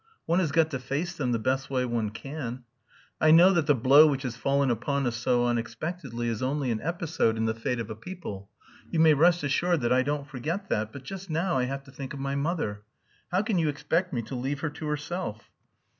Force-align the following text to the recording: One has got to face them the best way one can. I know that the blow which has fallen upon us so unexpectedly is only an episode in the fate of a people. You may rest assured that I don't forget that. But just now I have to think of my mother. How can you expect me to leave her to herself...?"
One 0.25 0.39
has 0.39 0.51
got 0.51 0.71
to 0.71 0.79
face 0.79 1.13
them 1.15 1.31
the 1.31 1.37
best 1.37 1.69
way 1.69 1.85
one 1.85 2.09
can. 2.09 2.63
I 3.19 3.29
know 3.29 3.53
that 3.53 3.67
the 3.67 3.75
blow 3.75 4.07
which 4.07 4.23
has 4.23 4.35
fallen 4.35 4.71
upon 4.71 5.05
us 5.05 5.15
so 5.15 5.45
unexpectedly 5.45 6.27
is 6.27 6.41
only 6.41 6.71
an 6.71 6.81
episode 6.81 7.37
in 7.37 7.45
the 7.45 7.53
fate 7.53 7.79
of 7.79 7.91
a 7.91 7.95
people. 7.95 8.49
You 8.89 8.99
may 8.99 9.13
rest 9.13 9.43
assured 9.43 9.81
that 9.81 9.93
I 9.93 10.01
don't 10.01 10.25
forget 10.27 10.69
that. 10.69 10.91
But 10.91 11.03
just 11.03 11.29
now 11.29 11.55
I 11.55 11.65
have 11.65 11.83
to 11.83 11.91
think 11.91 12.15
of 12.15 12.19
my 12.19 12.33
mother. 12.33 12.81
How 13.31 13.43
can 13.43 13.59
you 13.59 13.69
expect 13.69 14.11
me 14.11 14.23
to 14.23 14.33
leave 14.33 14.61
her 14.61 14.71
to 14.71 14.87
herself...?" 14.87 15.51